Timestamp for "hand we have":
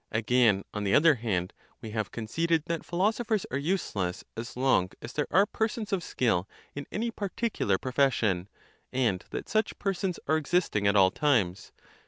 1.13-2.09